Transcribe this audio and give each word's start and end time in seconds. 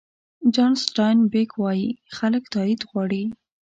جان 0.53 0.73
سټاین 0.85 1.17
بېک 1.31 1.51
وایي 1.61 1.87
خلک 2.15 2.43
تایید 2.53 2.81
غواړي. 2.89 3.23